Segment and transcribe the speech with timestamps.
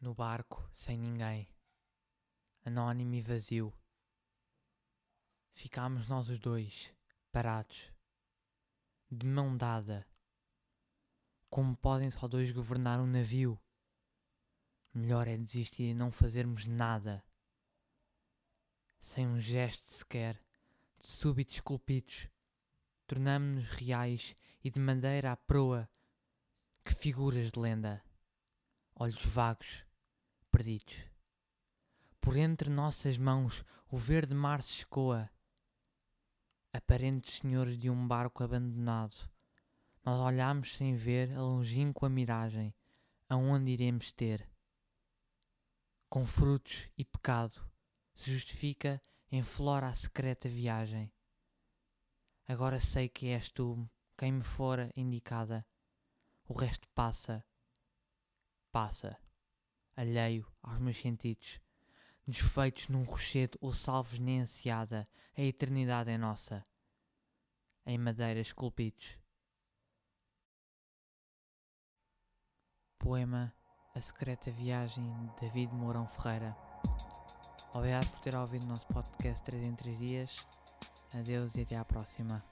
[0.00, 1.48] no barco sem ninguém,
[2.64, 3.72] anónimo e vazio.
[5.52, 6.94] Ficámos nós os dois,
[7.32, 7.92] parados,
[9.10, 10.06] de mão dada.
[11.50, 13.60] Como podem só dois governar um navio?
[14.94, 17.24] Melhor é desistir e não fazermos nada.
[19.00, 20.40] Sem um gesto sequer,
[21.00, 22.28] de súbitos esculpidos,
[23.06, 25.88] tornamo-nos reais e de madeira à proa,
[26.84, 28.02] que figuras de lenda.
[28.94, 29.87] Olhos vagos,
[30.50, 30.96] perdidos.
[32.20, 35.30] Por entre nossas mãos o verde mar se escoa.
[36.72, 39.30] Aparentes senhores de um barco abandonado,
[40.04, 42.74] nós olhamos sem ver a longínqua miragem,
[43.28, 44.48] aonde iremos ter.
[46.10, 47.60] Com frutos e pecado
[48.14, 51.10] se justifica em flora a secreta viagem.
[52.46, 55.64] Agora sei que és tu quem me fora indicada,
[56.46, 57.44] o resto passa,
[58.72, 59.16] passa
[59.98, 61.60] alheio aos meus sentidos,
[62.24, 66.62] desfeitos num rochedo ou salvos nem ansiada, a eternidade é nossa,
[67.84, 69.18] em madeira esculpidos.
[72.96, 73.52] Poema
[73.92, 75.04] A Secreta Viagem
[75.34, 76.56] de David Mourão Ferreira.
[77.74, 80.46] Obrigado por ter ouvido o nosso podcast 3 em 3 dias.
[81.12, 82.44] Adeus e até à próxima.